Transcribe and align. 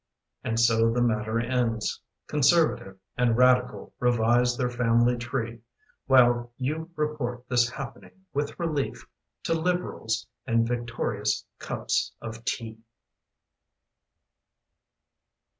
And 0.43 0.59
so 0.59 0.91
the 0.91 1.01
matter 1.03 1.39
ends; 1.39 2.01
conservative 2.25 2.97
And 3.19 3.37
radical 3.37 3.93
revise 3.99 4.57
their 4.57 4.71
family 4.71 5.15
tree, 5.15 5.61
While 6.07 6.51
you 6.57 6.89
report 6.95 7.47
this 7.47 7.69
happening 7.69 8.25
with 8.33 8.59
relief 8.59 9.05
To 9.43 9.53
liberals 9.53 10.25
and 10.47 10.67
victorious 10.67 11.45
cups 11.59 12.13
of 12.19 12.43
tea. 12.45 12.79